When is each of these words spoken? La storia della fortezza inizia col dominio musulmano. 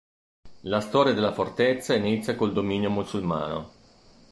La 0.61 0.81
storia 0.81 1.13
della 1.13 1.31
fortezza 1.31 1.93
inizia 1.93 2.35
col 2.35 2.53
dominio 2.53 2.89
musulmano. 2.89 3.71